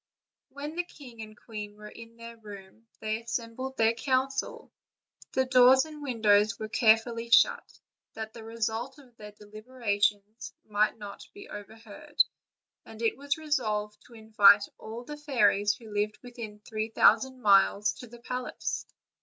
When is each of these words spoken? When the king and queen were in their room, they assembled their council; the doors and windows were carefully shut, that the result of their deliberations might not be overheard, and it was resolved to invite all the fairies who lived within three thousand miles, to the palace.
When 0.49 0.75
the 0.77 0.83
king 0.83 1.21
and 1.21 1.37
queen 1.39 1.75
were 1.77 1.87
in 1.89 2.17
their 2.17 2.35
room, 2.35 2.87
they 3.01 3.21
assembled 3.21 3.77
their 3.77 3.93
council; 3.93 4.71
the 5.33 5.45
doors 5.45 5.85
and 5.85 6.01
windows 6.01 6.57
were 6.57 6.69
carefully 6.69 7.29
shut, 7.29 7.77
that 8.15 8.33
the 8.33 8.43
result 8.43 8.97
of 8.97 9.15
their 9.17 9.31
deliberations 9.33 10.53
might 10.65 10.97
not 10.97 11.27
be 11.35 11.49
overheard, 11.49 12.23
and 12.83 12.99
it 12.99 13.15
was 13.15 13.37
resolved 13.37 14.01
to 14.07 14.15
invite 14.15 14.63
all 14.79 15.03
the 15.03 15.17
fairies 15.17 15.75
who 15.75 15.93
lived 15.93 16.17
within 16.23 16.61
three 16.61 16.89
thousand 16.89 17.39
miles, 17.39 17.93
to 17.99 18.07
the 18.07 18.21
palace. 18.21 18.87